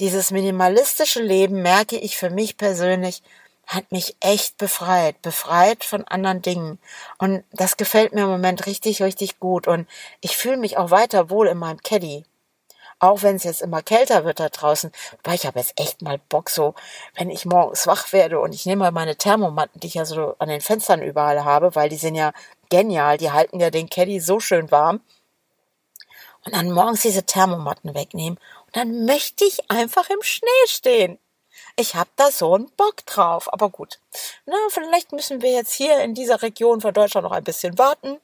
dieses 0.00 0.30
minimalistische 0.30 1.22
Leben, 1.22 1.62
merke 1.62 1.96
ich 1.96 2.16
für 2.16 2.30
mich 2.30 2.56
persönlich, 2.56 3.22
hat 3.66 3.92
mich 3.92 4.16
echt 4.20 4.58
befreit, 4.58 5.22
befreit 5.22 5.84
von 5.84 6.04
anderen 6.04 6.42
Dingen. 6.42 6.78
Und 7.18 7.44
das 7.52 7.76
gefällt 7.76 8.12
mir 8.12 8.22
im 8.22 8.30
Moment 8.30 8.66
richtig, 8.66 9.02
richtig 9.02 9.38
gut. 9.40 9.66
Und 9.66 9.88
ich 10.20 10.36
fühle 10.36 10.56
mich 10.56 10.76
auch 10.76 10.90
weiter 10.90 11.30
wohl 11.30 11.48
in 11.48 11.58
meinem 11.58 11.80
Caddy. 11.82 12.24
Auch 13.04 13.22
wenn 13.22 13.36
es 13.36 13.44
jetzt 13.44 13.60
immer 13.60 13.82
kälter 13.82 14.24
wird 14.24 14.40
da 14.40 14.48
draußen. 14.48 14.90
Weil 15.22 15.34
ich 15.34 15.44
habe 15.44 15.58
jetzt 15.58 15.78
echt 15.78 16.00
mal 16.00 16.18
Bock 16.30 16.48
so, 16.48 16.74
wenn 17.14 17.28
ich 17.28 17.44
morgens 17.44 17.86
wach 17.86 18.14
werde 18.14 18.40
und 18.40 18.54
ich 18.54 18.64
nehme 18.64 18.84
mal 18.84 18.92
meine 18.92 19.16
Thermomatten, 19.16 19.78
die 19.78 19.88
ich 19.88 19.94
ja 19.94 20.06
so 20.06 20.36
an 20.38 20.48
den 20.48 20.62
Fenstern 20.62 21.02
überall 21.02 21.44
habe, 21.44 21.74
weil 21.74 21.90
die 21.90 21.96
sind 21.96 22.14
ja 22.14 22.32
genial. 22.70 23.18
Die 23.18 23.30
halten 23.30 23.60
ja 23.60 23.68
den 23.68 23.90
Caddy 23.90 24.20
so 24.20 24.40
schön 24.40 24.70
warm. 24.70 25.02
Und 26.46 26.54
dann 26.54 26.70
morgens 26.70 27.02
diese 27.02 27.24
Thermomatten 27.24 27.94
wegnehmen. 27.94 28.38
Und 28.66 28.76
dann 28.76 29.04
möchte 29.04 29.44
ich 29.44 29.70
einfach 29.70 30.08
im 30.08 30.22
Schnee 30.22 30.48
stehen. 30.66 31.18
Ich 31.76 31.96
habe 31.96 32.10
da 32.16 32.30
so 32.30 32.54
einen 32.54 32.70
Bock 32.70 33.04
drauf. 33.04 33.52
Aber 33.52 33.68
gut. 33.68 33.98
Na, 34.46 34.56
vielleicht 34.70 35.12
müssen 35.12 35.42
wir 35.42 35.52
jetzt 35.52 35.74
hier 35.74 36.00
in 36.00 36.14
dieser 36.14 36.40
Region 36.40 36.80
von 36.80 36.94
Deutschland 36.94 37.24
noch 37.24 37.32
ein 37.32 37.44
bisschen 37.44 37.76
warten. 37.76 38.18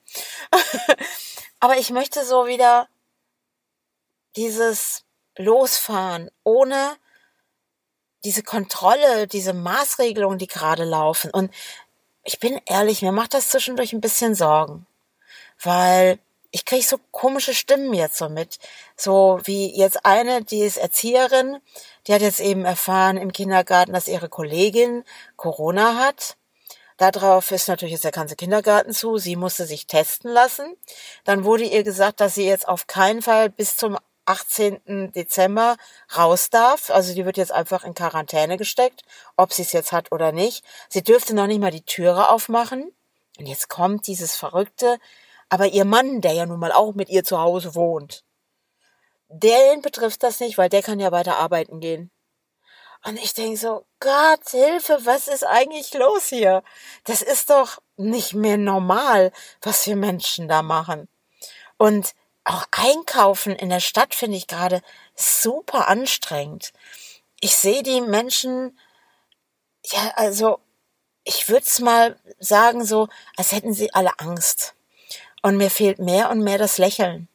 Aber 1.61 1.77
ich 1.77 1.91
möchte 1.91 2.25
so 2.25 2.47
wieder 2.47 2.89
dieses 4.37 5.05
Losfahren 5.37 6.31
ohne 6.45 6.97
diese 8.25 8.43
Kontrolle, 8.43 9.27
diese 9.27 9.55
Maßregelungen, 9.55 10.39
die 10.39 10.47
gerade 10.47 10.85
laufen. 10.85 11.31
Und 11.31 11.51
ich 12.23 12.39
bin 12.39 12.61
ehrlich, 12.67 13.03
mir 13.03 13.13
macht 13.13 13.35
das 13.35 13.49
zwischendurch 13.49 13.93
ein 13.93 14.01
bisschen 14.01 14.35
Sorgen, 14.35 14.87
weil 15.63 16.19
ich 16.51 16.65
kriege 16.65 16.85
so 16.85 16.99
komische 17.13 17.55
Stimmen 17.55 17.95
jetzt 17.95 18.19
so 18.19 18.29
mit. 18.29 18.59
So 18.97 19.41
wie 19.45 19.75
jetzt 19.77 20.05
eine, 20.05 20.43
die 20.43 20.63
ist 20.63 20.77
Erzieherin, 20.77 21.59
die 22.07 22.15
hat 22.15 22.23
jetzt 22.23 22.41
eben 22.41 22.65
erfahren 22.65 23.17
im 23.17 23.33
Kindergarten, 23.33 23.93
dass 23.93 24.09
ihre 24.09 24.29
Kollegin 24.29 25.05
Corona 25.37 25.95
hat. 25.97 26.37
Darauf 26.97 27.51
ist 27.51 27.69
natürlich 27.69 27.93
jetzt 27.93 28.05
der 28.05 28.11
ganze 28.11 28.37
Kindergarten 28.37 28.93
zu. 28.93 29.17
Sie 29.17 29.37
musste 29.37 29.65
sich 29.65 29.87
testen 29.87 30.31
lassen. 30.31 30.77
Dann 31.25 31.45
wurde 31.45 31.65
ihr 31.65 31.83
gesagt, 31.83 32.21
dass 32.21 32.35
sie 32.35 32.45
jetzt 32.45 32.69
auf 32.69 32.87
keinen 32.87 33.23
Fall 33.23 33.49
bis 33.49 33.77
zum 33.77 33.97
18. 34.31 35.13
Dezember 35.13 35.77
raus 36.17 36.51
darf. 36.51 36.91
Also 36.91 37.15
die 37.15 37.25
wird 37.25 37.37
jetzt 37.37 37.53
einfach 37.53 37.85
in 37.85 37.95
Quarantäne 37.95 38.57
gesteckt, 38.57 39.03
ob 39.37 39.53
sie 39.53 39.63
es 39.63 39.73
jetzt 39.73 39.93
hat 39.93 40.13
oder 40.13 40.31
nicht. 40.31 40.65
Sie 40.89 41.03
dürfte 41.03 41.35
noch 41.35 41.47
nicht 41.47 41.61
mal 41.61 41.73
die 41.73 41.85
Türe 41.85 42.29
aufmachen. 42.29 42.93
Und 43.39 43.47
jetzt 43.47 43.69
kommt 43.69 44.07
dieses 44.07 44.37
Verrückte. 44.37 44.99
Aber 45.49 45.67
ihr 45.67 45.85
Mann, 45.85 46.21
der 46.21 46.33
ja 46.33 46.47
nun 46.47 46.61
mal 46.61 46.73
auch 46.73 46.95
mit 46.95 47.09
ihr 47.09 47.25
zu 47.25 47.39
Hause 47.41 47.75
wohnt, 47.75 48.25
den 49.29 49.83
betrifft 49.83 50.23
das 50.23 50.41
nicht, 50.41 50.59
weil 50.59 50.69
der 50.69 50.83
kann 50.83 51.01
ja 51.01 51.11
weiter 51.11 51.37
arbeiten 51.39 51.81
gehen. 51.81 52.11
Und 53.05 53.19
ich 53.19 53.33
denke 53.33 53.57
so, 53.57 53.87
Gott, 53.99 54.51
Hilfe, 54.51 54.99
was 55.05 55.27
ist 55.27 55.45
eigentlich 55.45 55.95
los 55.95 56.27
hier? 56.27 56.63
Das 57.05 57.23
ist 57.23 57.51
doch 57.51 57.81
nicht 57.97 58.35
mehr 58.35 58.59
normal, 58.59 59.33
was 59.63 59.87
wir 59.87 59.97
Menschen 59.97 60.49
da 60.49 60.63
machen. 60.63 61.09
Und 61.79 62.15
auch 62.51 62.67
einkaufen 62.73 63.55
in 63.55 63.71
der 63.71 63.81
Stadt 63.81 64.15
finde 64.15 64.37
ich 64.37 64.49
gerade 64.49 64.83
super 65.15 65.89
anstrengend. 65.89 66.73
Ich 67.41 67.57
sehe 67.57 67.83
die 67.83 68.01
Menschen, 68.01 68.79
ja, 69.85 70.13
also 70.17 70.59
ich 71.25 71.49
würde 71.49 71.65
es 71.65 71.79
mal 71.79 72.19
sagen, 72.39 72.85
so, 72.85 73.09
als 73.37 73.53
hätten 73.53 73.73
sie 73.73 73.95
alle 73.95 74.19
Angst. 74.19 74.75
Und 75.43 75.57
mir 75.57 75.71
fehlt 75.71 76.01
mehr 76.01 76.31
und 76.31 76.43
mehr 76.43 76.59
das 76.59 76.77
Lächeln. 76.77 77.29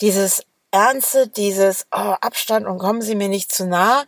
Dieses 0.00 0.44
Ernste, 0.70 1.28
dieses 1.28 1.86
oh, 1.92 2.16
Abstand 2.20 2.66
und 2.66 2.78
kommen 2.78 3.02
Sie 3.02 3.14
mir 3.14 3.28
nicht 3.28 3.52
zu 3.52 3.66
nah. 3.66 4.04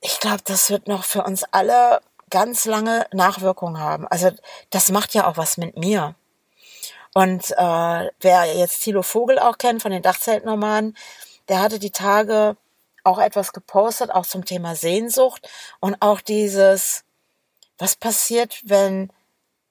Ich 0.00 0.20
glaube, 0.20 0.42
das 0.44 0.68
wird 0.68 0.86
noch 0.86 1.04
für 1.04 1.22
uns 1.22 1.44
alle 1.50 2.00
ganz 2.28 2.66
lange 2.66 3.06
Nachwirkungen 3.12 3.80
haben. 3.80 4.06
Also 4.08 4.30
das 4.70 4.90
macht 4.90 5.14
ja 5.14 5.26
auch 5.26 5.36
was 5.36 5.56
mit 5.56 5.76
mir. 5.76 6.14
Und 7.16 7.52
äh, 7.52 8.10
wer 8.20 8.44
jetzt 8.58 8.82
Thilo 8.82 9.00
Vogel 9.00 9.38
auch 9.38 9.56
kennt 9.56 9.80
von 9.80 9.90
den 9.90 10.02
Dachzeltnomaden, 10.02 10.94
der 11.48 11.60
hatte 11.60 11.78
die 11.78 11.90
Tage 11.90 12.58
auch 13.04 13.18
etwas 13.18 13.54
gepostet, 13.54 14.10
auch 14.10 14.26
zum 14.26 14.44
Thema 14.44 14.76
Sehnsucht 14.76 15.48
und 15.80 15.96
auch 16.00 16.20
dieses, 16.20 17.04
was 17.78 17.96
passiert, 17.96 18.60
wenn 18.64 19.10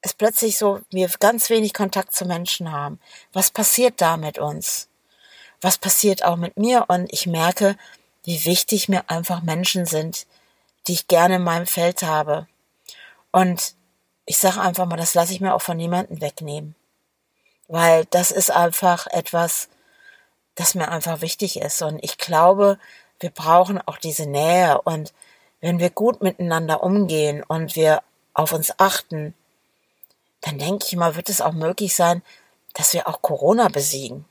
es 0.02 0.16
plötzlich 0.16 0.58
so, 0.58 0.82
wir 0.90 1.08
ganz 1.20 1.52
wenig 1.52 1.76
Kontakt 1.76 2.16
zu 2.16 2.26
Menschen 2.26 2.72
haben. 2.72 3.00
Was 3.32 3.52
passiert 3.52 4.02
da 4.02 4.18
mit 4.18 4.40
uns? 4.40 4.90
Was 5.62 5.78
passiert 5.78 6.26
auch 6.26 6.38
mit 6.38 6.58
mir? 6.58 6.86
Und 6.88 7.14
ich 7.14 7.28
merke, 7.28 7.78
wie 8.24 8.44
wichtig 8.46 8.90
mir 8.90 9.08
einfach 9.08 9.44
Menschen 9.44 9.86
sind, 9.86 10.26
die 10.88 10.94
ich 10.94 11.08
gerne 11.08 11.36
in 11.36 11.44
meinem 11.44 11.68
Feld 11.68 12.02
habe. 12.02 12.48
Und 13.32 13.76
ich 14.26 14.40
sage 14.40 14.62
einfach 14.62 14.88
mal, 14.88 14.98
das 14.98 15.14
lasse 15.14 15.32
ich 15.32 15.42
mir 15.42 15.54
auch 15.54 15.62
von 15.62 15.78
niemandem 15.78 16.22
wegnehmen 16.22 16.74
weil 17.68 18.06
das 18.06 18.32
ist 18.32 18.52
einfach 18.52 19.08
etwas, 19.08 19.70
das 20.56 20.76
mir 20.76 20.90
einfach 20.90 21.22
wichtig 21.22 21.60
ist. 21.60 21.82
Und 21.82 22.04
ich 22.04 22.18
glaube, 22.18 22.78
wir 23.20 23.30
brauchen 23.30 23.82
auch 23.86 23.98
diese 23.98 24.26
Nähe. 24.26 24.82
Und 24.82 25.14
wenn 25.62 25.80
wir 25.80 25.90
gut 25.90 26.22
miteinander 26.22 26.84
umgehen 26.84 27.44
und 27.44 27.76
wir 27.76 28.02
auf 28.34 28.52
uns 28.52 28.80
achten, 28.80 29.34
dann 30.42 30.60
denke 30.60 30.86
ich 30.88 30.96
mal, 30.96 31.16
wird 31.16 31.30
es 31.30 31.42
auch 31.42 31.54
möglich 31.54 31.96
sein, 31.96 32.22
dass 32.74 32.94
wir 32.94 33.08
auch 33.08 33.22
Corona 33.22 33.70
besiegen. 33.70 34.26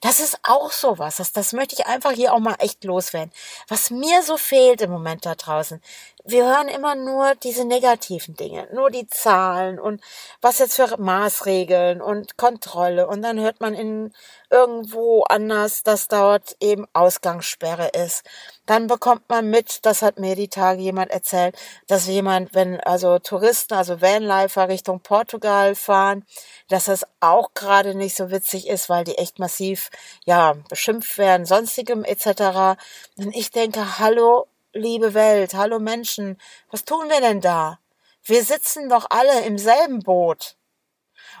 Das 0.00 0.20
ist 0.20 0.38
auch 0.42 0.72
sowas. 0.72 1.16
Das, 1.16 1.32
das 1.32 1.52
möchte 1.52 1.74
ich 1.74 1.86
einfach 1.86 2.12
hier 2.12 2.34
auch 2.34 2.38
mal 2.38 2.56
echt 2.58 2.84
loswerden. 2.84 3.32
Was 3.68 3.90
mir 3.90 4.22
so 4.22 4.36
fehlt 4.36 4.82
im 4.82 4.90
Moment 4.90 5.24
da 5.24 5.34
draußen. 5.34 5.82
Wir 6.24 6.44
hören 6.44 6.68
immer 6.68 6.94
nur 6.94 7.34
diese 7.36 7.64
negativen 7.64 8.34
Dinge, 8.34 8.68
nur 8.74 8.90
die 8.90 9.06
Zahlen 9.06 9.80
und 9.80 10.02
was 10.42 10.58
jetzt 10.58 10.76
für 10.76 10.96
Maßregeln 10.98 12.02
und 12.02 12.36
Kontrolle. 12.36 13.06
Und 13.06 13.22
dann 13.22 13.40
hört 13.40 13.60
man 13.60 13.74
in 13.74 14.12
irgendwo 14.50 15.22
anders, 15.22 15.82
dass 15.82 16.08
dort 16.08 16.56
eben 16.60 16.86
Ausgangssperre 16.92 17.88
ist. 17.88 18.24
Dann 18.66 18.86
bekommt 18.86 19.28
man 19.28 19.48
mit, 19.48 19.86
das 19.86 20.02
hat 20.02 20.18
mir 20.18 20.36
die 20.36 20.48
Tage 20.48 20.82
jemand 20.82 21.10
erzählt, 21.10 21.56
dass 21.86 22.06
jemand, 22.06 22.54
wenn 22.54 22.78
also 22.80 23.18
Touristen, 23.18 23.74
also 23.74 24.02
Vanlifer 24.02 24.68
Richtung 24.68 25.00
Portugal 25.00 25.74
fahren, 25.74 26.26
dass 26.68 26.84
das 26.84 27.06
auch 27.20 27.54
gerade 27.54 27.94
nicht 27.94 28.16
so 28.16 28.30
witzig 28.30 28.68
ist, 28.68 28.88
weil 28.90 29.04
die 29.04 29.16
echt 29.16 29.38
massiv, 29.38 29.90
ja, 30.24 30.54
beschimpft 30.68 31.16
werden, 31.16 31.46
sonstigem 31.46 32.04
etc. 32.04 32.78
Und 33.16 33.34
ich 33.34 33.50
denke, 33.50 33.98
hallo, 33.98 34.46
liebe 34.72 35.14
Welt, 35.14 35.54
hallo 35.54 35.78
Menschen, 35.78 36.40
was 36.70 36.84
tun 36.84 37.08
wir 37.08 37.20
denn 37.20 37.40
da? 37.40 37.78
Wir 38.22 38.44
sitzen 38.44 38.88
doch 38.88 39.06
alle 39.10 39.44
im 39.44 39.58
selben 39.58 40.00
Boot. 40.00 40.56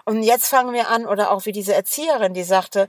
Und 0.04 0.22
jetzt 0.22 0.48
fangen 0.48 0.72
wir 0.72 0.88
an, 0.88 1.06
oder 1.06 1.30
auch 1.30 1.46
wie 1.46 1.52
diese 1.52 1.74
Erzieherin, 1.74 2.34
die 2.34 2.42
sagte, 2.42 2.88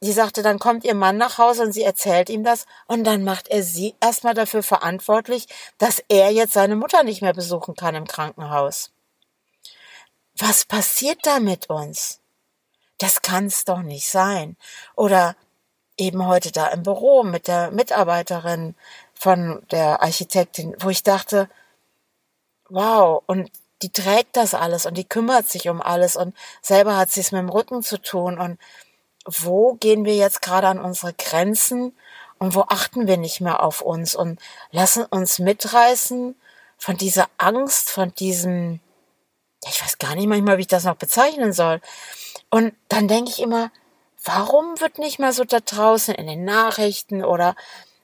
die 0.00 0.12
sagte, 0.12 0.42
dann 0.42 0.58
kommt 0.58 0.84
ihr 0.84 0.94
Mann 0.94 1.16
nach 1.16 1.38
Hause 1.38 1.62
und 1.62 1.72
sie 1.72 1.82
erzählt 1.82 2.30
ihm 2.30 2.44
das 2.44 2.66
und 2.86 3.04
dann 3.04 3.24
macht 3.24 3.48
er 3.48 3.62
sie 3.62 3.96
erstmal 4.00 4.34
dafür 4.34 4.62
verantwortlich, 4.62 5.46
dass 5.78 6.02
er 6.08 6.30
jetzt 6.30 6.52
seine 6.52 6.76
Mutter 6.76 7.02
nicht 7.02 7.20
mehr 7.20 7.32
besuchen 7.32 7.74
kann 7.74 7.96
im 7.96 8.06
Krankenhaus. 8.06 8.92
Was 10.36 10.64
passiert 10.64 11.18
da 11.24 11.40
mit 11.40 11.68
uns? 11.68 12.20
Das 12.98 13.22
kann's 13.22 13.64
doch 13.64 13.82
nicht 13.82 14.08
sein. 14.08 14.56
Oder 14.94 15.34
eben 15.98 16.26
heute 16.26 16.52
da 16.52 16.68
im 16.68 16.84
Büro 16.84 17.24
mit 17.24 17.48
der 17.48 17.72
Mitarbeiterin 17.72 18.76
von 19.18 19.62
der 19.70 20.02
Architektin, 20.02 20.76
wo 20.78 20.90
ich 20.90 21.02
dachte, 21.02 21.48
wow, 22.68 23.22
und 23.26 23.50
die 23.82 23.90
trägt 23.90 24.36
das 24.36 24.54
alles 24.54 24.86
und 24.86 24.96
die 24.96 25.08
kümmert 25.08 25.48
sich 25.48 25.68
um 25.68 25.80
alles 25.80 26.16
und 26.16 26.36
selber 26.62 26.96
hat 26.96 27.10
sie 27.10 27.20
es 27.20 27.32
mit 27.32 27.40
dem 27.40 27.48
Rücken 27.48 27.82
zu 27.82 28.00
tun 28.00 28.38
und 28.38 28.58
wo 29.24 29.74
gehen 29.74 30.04
wir 30.04 30.14
jetzt 30.14 30.42
gerade 30.42 30.68
an 30.68 30.80
unsere 30.80 31.12
Grenzen 31.12 31.96
und 32.38 32.54
wo 32.54 32.62
achten 32.68 33.06
wir 33.06 33.16
nicht 33.16 33.40
mehr 33.40 33.62
auf 33.62 33.82
uns 33.82 34.14
und 34.14 34.40
lassen 34.70 35.04
uns 35.04 35.38
mitreißen 35.38 36.34
von 36.76 36.96
dieser 36.96 37.28
Angst, 37.36 37.90
von 37.90 38.14
diesem, 38.14 38.80
ich 39.66 39.82
weiß 39.82 39.98
gar 39.98 40.14
nicht 40.14 40.28
manchmal, 40.28 40.56
wie 40.58 40.62
ich 40.62 40.68
das 40.68 40.84
noch 40.84 40.96
bezeichnen 40.96 41.52
soll. 41.52 41.80
Und 42.50 42.74
dann 42.88 43.08
denke 43.08 43.30
ich 43.30 43.42
immer, 43.42 43.70
warum 44.24 44.80
wird 44.80 44.98
nicht 44.98 45.18
mal 45.18 45.32
so 45.32 45.44
da 45.44 45.58
draußen 45.60 46.14
in 46.14 46.26
den 46.26 46.44
Nachrichten 46.44 47.24
oder 47.24 47.56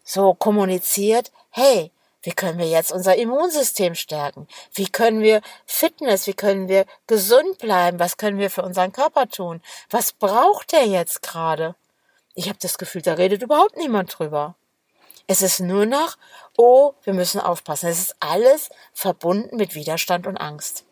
so 0.04 0.34
kommuniziert, 0.34 1.32
hey, 1.50 1.90
wie 2.22 2.32
können 2.32 2.58
wir 2.58 2.68
jetzt 2.68 2.90
unser 2.90 3.16
Immunsystem 3.16 3.94
stärken? 3.94 4.48
Wie 4.72 4.88
können 4.88 5.20
wir 5.20 5.42
Fitness, 5.66 6.26
wie 6.26 6.34
können 6.34 6.68
wir 6.68 6.86
gesund 7.06 7.58
bleiben? 7.58 7.98
Was 7.98 8.16
können 8.16 8.38
wir 8.38 8.50
für 8.50 8.62
unseren 8.62 8.92
Körper 8.92 9.28
tun? 9.28 9.60
Was 9.90 10.12
braucht 10.12 10.72
er 10.72 10.86
jetzt 10.86 11.22
gerade? 11.22 11.74
Ich 12.34 12.48
habe 12.48 12.58
das 12.60 12.78
Gefühl, 12.78 13.02
da 13.02 13.14
redet 13.14 13.42
überhaupt 13.42 13.76
niemand 13.76 14.18
drüber. 14.18 14.54
Es 15.26 15.42
ist 15.42 15.60
nur 15.60 15.86
noch, 15.86 16.16
oh, 16.56 16.94
wir 17.02 17.12
müssen 17.12 17.40
aufpassen. 17.40 17.88
Es 17.88 17.98
ist 17.98 18.16
alles 18.20 18.70
verbunden 18.92 19.56
mit 19.56 19.74
Widerstand 19.74 20.26
und 20.26 20.38
Angst. 20.38 20.84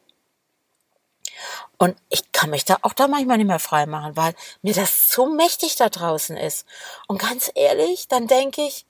Und 1.79 1.97
ich 2.11 2.31
kann 2.33 2.51
mich 2.51 2.65
da 2.65 2.79
auch 2.83 2.93
da 2.93 3.09
manchmal 3.09 3.39
nicht 3.39 3.47
mehr 3.47 3.59
frei 3.59 3.87
machen, 3.87 4.17
weil 4.17 4.35
mir 4.63 4.75
das 4.75 5.09
zu 5.09 5.27
mächtig 5.27 5.77
da 5.77 5.89
draußen 5.89 6.37
ist. 6.37 6.67
Und 7.09 7.19
ganz 7.19 7.51
ehrlich, 7.55 8.09
dann 8.09 8.27
denke 8.27 8.63
ich, 8.63 8.87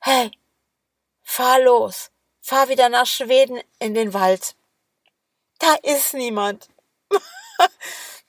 hey, 0.00 0.30
fahr 1.22 1.60
los, 1.60 2.10
fahr 2.40 2.68
wieder 2.68 2.88
nach 2.88 3.06
Schweden 3.06 3.60
in 3.78 3.94
den 3.94 4.14
Wald. 4.14 4.54
Da 5.58 5.74
ist 5.82 6.14
niemand. 6.14 6.68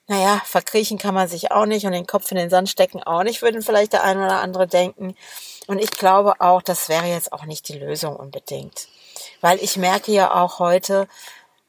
naja, 0.08 0.42
verkriechen 0.46 0.98
kann 0.98 1.14
man 1.14 1.28
sich 1.28 1.52
auch 1.52 1.66
nicht 1.66 1.86
und 1.86 1.92
den 1.92 2.08
Kopf 2.08 2.32
in 2.32 2.38
den 2.38 2.50
Sand 2.50 2.70
stecken 2.70 3.04
auch 3.04 3.24
nicht, 3.24 3.42
würden 3.42 3.62
vielleicht 3.62 3.94
der 3.94 4.04
eine 4.04 4.26
oder 4.26 4.42
andere 4.42 4.68
denken. 4.68 5.16
Und 5.68 5.80
ich 5.80 5.92
glaube 5.92 6.42
auch, 6.42 6.62
das 6.62 6.90
wäre 6.90 7.06
jetzt 7.06 7.32
auch 7.32 7.46
nicht 7.46 7.68
die 7.68 7.78
Lösung 7.78 8.16
unbedingt. 8.16 8.88
Weil 9.42 9.60
ich 9.60 9.78
merke 9.78 10.12
ja 10.12 10.34
auch 10.34 10.60
heute, 10.60 11.08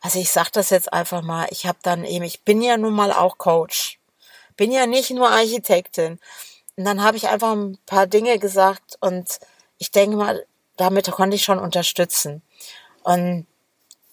also 0.00 0.18
ich 0.18 0.30
sage 0.30 0.50
das 0.52 0.70
jetzt 0.70 0.92
einfach 0.92 1.20
mal, 1.20 1.46
ich 1.50 1.66
habe 1.66 1.78
dann 1.82 2.04
eben, 2.04 2.24
ich 2.24 2.42
bin 2.42 2.62
ja 2.62 2.78
nun 2.78 2.94
mal 2.94 3.12
auch 3.12 3.36
Coach, 3.36 4.00
bin 4.56 4.72
ja 4.72 4.86
nicht 4.86 5.10
nur 5.10 5.28
Architektin. 5.28 6.18
Und 6.76 6.84
dann 6.84 7.02
habe 7.02 7.18
ich 7.18 7.28
einfach 7.28 7.52
ein 7.52 7.78
paar 7.84 8.06
Dinge 8.06 8.38
gesagt 8.38 8.96
und 9.00 9.38
ich 9.80 9.90
denke 9.90 10.16
mal, 10.16 10.46
damit 10.76 11.10
konnte 11.10 11.36
ich 11.36 11.42
schon 11.42 11.58
unterstützen. 11.58 12.42
Und 13.02 13.46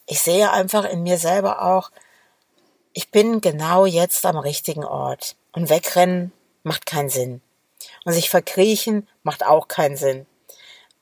ich 0.08 0.22
sehe 0.22 0.50
einfach 0.52 0.86
in 0.86 1.04
mir 1.04 1.18
selber 1.18 1.62
auch, 1.62 1.92
ich 2.94 3.12
bin 3.12 3.42
genau 3.42 3.86
jetzt 3.86 4.26
am 4.26 4.38
richtigen 4.38 4.86
Ort. 4.86 5.36
Und 5.52 5.70
wegrennen 5.70 6.32
macht 6.64 6.86
keinen 6.86 7.10
Sinn. 7.10 7.42
Und 8.06 8.14
sich 8.14 8.30
verkriechen 8.30 9.08
macht 9.24 9.46
auch 9.46 9.68
keinen 9.68 9.98
Sinn. 9.98 10.26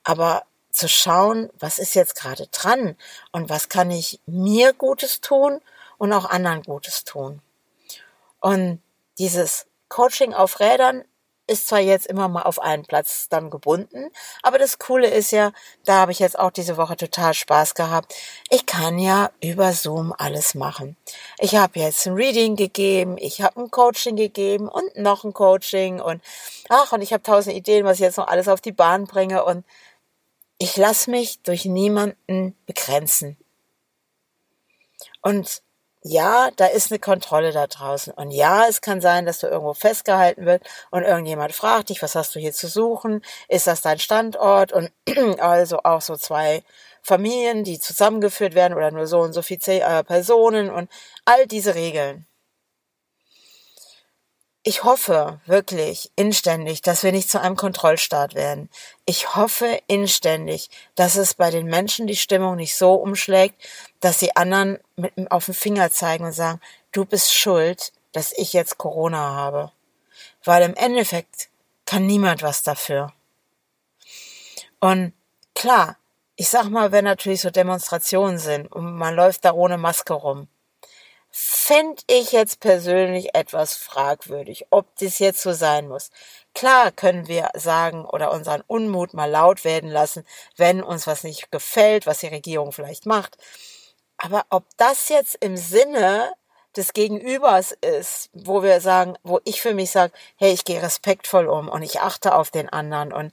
Aber 0.02 0.42
zu 0.72 0.88
schauen, 0.88 1.48
was 1.58 1.78
ist 1.78 1.94
jetzt 1.94 2.16
gerade 2.16 2.48
dran 2.48 2.96
und 3.30 3.48
was 3.48 3.68
kann 3.68 3.92
ich 3.92 4.20
mir 4.26 4.72
Gutes 4.72 5.20
tun 5.20 5.60
und 5.96 6.12
auch 6.12 6.28
anderen 6.28 6.62
Gutes 6.62 7.04
tun. 7.04 7.40
Und 8.40 8.82
dieses 9.18 9.66
Coaching 9.88 10.34
auf 10.34 10.58
Rädern 10.58 11.04
ist 11.46 11.68
zwar 11.68 11.80
jetzt 11.80 12.06
immer 12.06 12.28
mal 12.28 12.42
auf 12.42 12.58
einen 12.58 12.84
Platz 12.84 13.28
dann 13.28 13.50
gebunden, 13.50 14.10
aber 14.42 14.58
das 14.58 14.78
Coole 14.78 15.08
ist 15.08 15.30
ja, 15.30 15.52
da 15.84 16.00
habe 16.00 16.12
ich 16.12 16.18
jetzt 16.18 16.38
auch 16.38 16.50
diese 16.50 16.76
Woche 16.76 16.96
total 16.96 17.34
Spaß 17.34 17.74
gehabt. 17.74 18.14
Ich 18.50 18.66
kann 18.66 18.98
ja 18.98 19.30
über 19.40 19.72
Zoom 19.72 20.12
alles 20.16 20.54
machen. 20.54 20.96
Ich 21.38 21.54
habe 21.54 21.78
jetzt 21.78 22.06
ein 22.06 22.14
Reading 22.14 22.56
gegeben, 22.56 23.16
ich 23.18 23.42
habe 23.42 23.60
ein 23.60 23.70
Coaching 23.70 24.16
gegeben 24.16 24.68
und 24.68 24.96
noch 24.96 25.24
ein 25.24 25.32
Coaching 25.32 26.00
und 26.00 26.22
ach, 26.68 26.92
und 26.92 27.02
ich 27.02 27.12
habe 27.12 27.22
tausend 27.22 27.54
Ideen, 27.54 27.84
was 27.84 27.94
ich 27.96 28.00
jetzt 28.00 28.18
noch 28.18 28.28
alles 28.28 28.48
auf 28.48 28.60
die 28.60 28.72
Bahn 28.72 29.04
bringe 29.04 29.44
und 29.44 29.64
ich 30.58 30.76
lasse 30.76 31.10
mich 31.10 31.40
durch 31.42 31.64
niemanden 31.64 32.56
begrenzen. 32.66 33.36
Und 35.20 35.62
ja, 36.06 36.50
da 36.56 36.66
ist 36.66 36.90
eine 36.90 36.98
Kontrolle 36.98 37.52
da 37.52 37.66
draußen. 37.66 38.12
Und 38.14 38.30
ja, 38.30 38.66
es 38.68 38.80
kann 38.80 39.00
sein, 39.00 39.26
dass 39.26 39.40
du 39.40 39.48
irgendwo 39.48 39.74
festgehalten 39.74 40.46
wird 40.46 40.62
und 40.90 41.02
irgendjemand 41.02 41.52
fragt 41.52 41.88
dich, 41.88 42.02
was 42.02 42.14
hast 42.14 42.34
du 42.34 42.38
hier 42.38 42.52
zu 42.52 42.68
suchen? 42.68 43.22
Ist 43.48 43.66
das 43.66 43.80
dein 43.82 43.98
Standort? 43.98 44.72
Und 44.72 44.90
also 45.40 45.80
auch 45.84 46.00
so 46.00 46.16
zwei 46.16 46.62
Familien, 47.02 47.64
die 47.64 47.78
zusammengeführt 47.78 48.54
werden 48.54 48.74
oder 48.74 48.90
nur 48.90 49.06
so 49.06 49.20
und 49.20 49.32
so 49.32 49.42
viele 49.42 49.80
äh, 49.80 50.04
Personen 50.04 50.70
und 50.70 50.90
all 51.24 51.46
diese 51.46 51.74
Regeln 51.74 52.26
ich 54.68 54.82
hoffe 54.82 55.38
wirklich 55.46 56.10
inständig, 56.16 56.82
dass 56.82 57.04
wir 57.04 57.12
nicht 57.12 57.30
zu 57.30 57.40
einem 57.40 57.54
Kontrollstaat 57.54 58.34
werden. 58.34 58.68
Ich 59.04 59.36
hoffe 59.36 59.80
inständig, 59.86 60.70
dass 60.96 61.14
es 61.14 61.34
bei 61.34 61.52
den 61.52 61.66
Menschen 61.66 62.08
die 62.08 62.16
Stimmung 62.16 62.56
nicht 62.56 62.74
so 62.74 62.94
umschlägt, 62.94 63.54
dass 64.00 64.18
sie 64.18 64.34
anderen 64.34 64.80
mit 64.96 65.12
auf 65.30 65.44
den 65.44 65.54
Finger 65.54 65.92
zeigen 65.92 66.24
und 66.24 66.32
sagen, 66.32 66.60
du 66.90 67.04
bist 67.04 67.32
schuld, 67.32 67.92
dass 68.10 68.32
ich 68.32 68.54
jetzt 68.54 68.76
Corona 68.76 69.36
habe. 69.36 69.70
Weil 70.42 70.64
im 70.64 70.74
Endeffekt 70.74 71.48
kann 71.84 72.04
niemand 72.04 72.42
was 72.42 72.64
dafür. 72.64 73.12
Und 74.80 75.12
klar, 75.54 75.96
ich 76.34 76.48
sag 76.48 76.70
mal, 76.70 76.90
wenn 76.90 77.04
natürlich 77.04 77.42
so 77.42 77.50
Demonstrationen 77.50 78.40
sind 78.40 78.66
und 78.72 78.96
man 78.96 79.14
läuft 79.14 79.44
da 79.44 79.52
ohne 79.52 79.78
Maske 79.78 80.14
rum, 80.14 80.48
fände 81.66 82.00
ich 82.06 82.30
jetzt 82.30 82.60
persönlich 82.60 83.34
etwas 83.34 83.74
fragwürdig, 83.74 84.66
ob 84.70 84.86
das 85.00 85.18
jetzt 85.18 85.42
so 85.42 85.52
sein 85.52 85.88
muss. 85.88 86.10
Klar 86.54 86.92
können 86.92 87.26
wir 87.26 87.50
sagen 87.54 88.04
oder 88.04 88.32
unseren 88.32 88.62
Unmut 88.68 89.14
mal 89.14 89.28
laut 89.28 89.64
werden 89.64 89.90
lassen, 89.90 90.24
wenn 90.56 90.80
uns 90.80 91.08
was 91.08 91.24
nicht 91.24 91.50
gefällt, 91.50 92.06
was 92.06 92.18
die 92.18 92.28
Regierung 92.28 92.70
vielleicht 92.70 93.04
macht. 93.04 93.36
Aber 94.16 94.46
ob 94.48 94.64
das 94.76 95.08
jetzt 95.08 95.38
im 95.40 95.56
Sinne 95.56 96.32
des 96.76 96.92
Gegenübers 96.92 97.72
ist, 97.72 98.30
wo 98.32 98.62
wir 98.62 98.80
sagen, 98.80 99.16
wo 99.24 99.40
ich 99.42 99.60
für 99.60 99.74
mich 99.74 99.90
sage, 99.90 100.12
hey, 100.36 100.52
ich 100.52 100.64
gehe 100.64 100.80
respektvoll 100.80 101.48
um 101.48 101.68
und 101.68 101.82
ich 101.82 102.00
achte 102.00 102.36
auf 102.36 102.52
den 102.52 102.68
anderen 102.68 103.12
und 103.12 103.32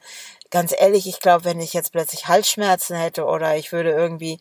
ganz 0.50 0.74
ehrlich, 0.76 1.08
ich 1.08 1.20
glaube, 1.20 1.46
wenn 1.46 1.62
ich 1.62 1.74
jetzt 1.74 1.92
plötzlich 1.92 2.28
Halsschmerzen 2.28 2.96
hätte 2.96 3.26
oder 3.26 3.58
ich 3.58 3.72
würde 3.72 3.92
irgendwie 3.92 4.40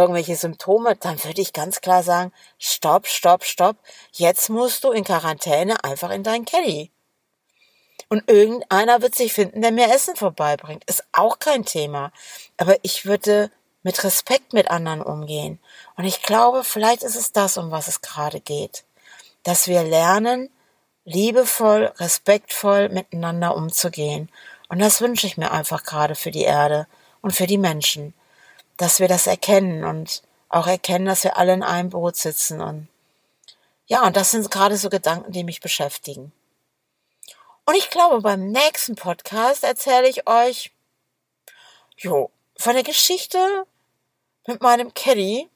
irgendwelche 0.00 0.36
Symptome, 0.36 0.96
dann 0.96 1.22
würde 1.24 1.40
ich 1.40 1.52
ganz 1.52 1.80
klar 1.80 2.02
sagen, 2.02 2.32
stopp, 2.58 3.06
stopp, 3.06 3.44
stopp, 3.44 3.76
jetzt 4.12 4.48
musst 4.50 4.84
du 4.84 4.92
in 4.92 5.04
Quarantäne 5.04 5.82
einfach 5.84 6.10
in 6.10 6.22
dein 6.22 6.44
Caddy. 6.44 6.90
Und 8.08 8.30
irgendeiner 8.30 9.02
wird 9.02 9.14
sich 9.14 9.32
finden, 9.32 9.60
der 9.60 9.72
mir 9.72 9.92
Essen 9.92 10.16
vorbeibringt. 10.16 10.84
Ist 10.84 11.04
auch 11.12 11.38
kein 11.38 11.64
Thema. 11.64 12.10
Aber 12.56 12.76
ich 12.82 13.04
würde 13.04 13.50
mit 13.82 14.02
Respekt 14.02 14.52
mit 14.52 14.70
anderen 14.70 15.02
umgehen. 15.02 15.58
Und 15.96 16.04
ich 16.04 16.22
glaube, 16.22 16.64
vielleicht 16.64 17.02
ist 17.02 17.16
es 17.16 17.32
das, 17.32 17.58
um 17.58 17.70
was 17.70 17.88
es 17.88 18.00
gerade 18.00 18.40
geht. 18.40 18.84
Dass 19.42 19.66
wir 19.66 19.82
lernen, 19.82 20.50
liebevoll, 21.04 21.92
respektvoll 21.98 22.88
miteinander 22.88 23.54
umzugehen. 23.54 24.30
Und 24.68 24.78
das 24.78 25.00
wünsche 25.00 25.26
ich 25.26 25.36
mir 25.36 25.50
einfach 25.50 25.84
gerade 25.84 26.14
für 26.14 26.30
die 26.30 26.42
Erde 26.42 26.86
und 27.20 27.32
für 27.32 27.46
die 27.46 27.58
Menschen 27.58 28.14
dass 28.78 29.00
wir 29.00 29.08
das 29.08 29.26
erkennen 29.26 29.84
und 29.84 30.22
auch 30.48 30.66
erkennen, 30.66 31.04
dass 31.04 31.24
wir 31.24 31.36
alle 31.36 31.52
in 31.52 31.62
einem 31.62 31.90
Boot 31.90 32.16
sitzen 32.16 32.62
und 32.62 32.88
ja, 33.86 34.06
und 34.06 34.16
das 34.16 34.30
sind 34.30 34.50
gerade 34.50 34.76
so 34.76 34.90
Gedanken, 34.90 35.32
die 35.32 35.44
mich 35.44 35.60
beschäftigen. 35.62 36.32
Und 37.64 37.74
ich 37.74 37.88
glaube, 37.88 38.20
beim 38.20 38.50
nächsten 38.50 38.96
Podcast 38.96 39.64
erzähle 39.64 40.08
ich 40.08 40.26
euch, 40.26 40.72
jo, 41.96 42.30
von 42.56 42.74
der 42.74 42.82
Geschichte 42.82 43.66
mit 44.46 44.60
meinem 44.60 44.92
Caddy 44.92 45.48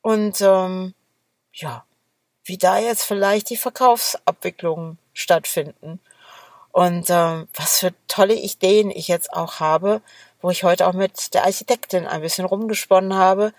und 0.00 0.40
ähm, 0.40 0.94
ja, 1.52 1.84
wie 2.44 2.58
da 2.58 2.78
jetzt 2.78 3.04
vielleicht 3.04 3.50
die 3.50 3.56
Verkaufsabwicklungen 3.56 4.98
stattfinden 5.12 6.00
und 6.72 7.08
ähm, 7.10 7.48
was 7.54 7.78
für 7.78 7.94
tolle 8.08 8.34
Ideen 8.34 8.90
ich 8.90 9.08
jetzt 9.08 9.32
auch 9.32 9.60
habe, 9.60 10.02
wo 10.44 10.50
ich 10.50 10.62
heute 10.62 10.86
auch 10.86 10.92
mit 10.92 11.32
der 11.32 11.44
Architektin 11.44 12.06
ein 12.06 12.20
bisschen 12.20 12.44
rumgesponnen 12.44 13.14
habe, 13.14 13.54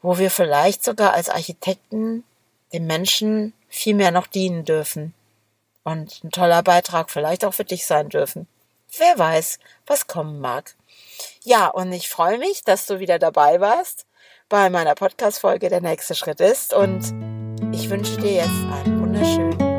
wo 0.00 0.16
wir 0.16 0.30
vielleicht 0.30 0.82
sogar 0.82 1.12
als 1.12 1.28
Architekten 1.28 2.24
den 2.72 2.86
Menschen 2.86 3.52
viel 3.68 3.94
mehr 3.94 4.10
noch 4.10 4.26
dienen 4.26 4.64
dürfen 4.64 5.12
und 5.84 6.24
ein 6.24 6.30
toller 6.30 6.62
Beitrag 6.62 7.10
vielleicht 7.10 7.44
auch 7.44 7.52
für 7.52 7.66
dich 7.66 7.84
sein 7.84 8.08
dürfen. 8.08 8.48
Wer 8.96 9.18
weiß, 9.18 9.58
was 9.86 10.06
kommen 10.06 10.40
mag. 10.40 10.74
Ja, 11.44 11.66
und 11.66 11.92
ich 11.92 12.08
freue 12.08 12.38
mich, 12.38 12.64
dass 12.64 12.86
du 12.86 12.98
wieder 12.98 13.18
dabei 13.18 13.60
warst 13.60 14.06
bei 14.48 14.70
meiner 14.70 14.94
Podcast-Folge 14.94 15.68
Der 15.68 15.82
nächste 15.82 16.14
Schritt 16.14 16.40
ist 16.40 16.72
und 16.72 17.12
ich 17.74 17.90
wünsche 17.90 18.16
dir 18.16 18.32
jetzt 18.32 18.48
einen 18.48 19.02
wunderschönen 19.02 19.69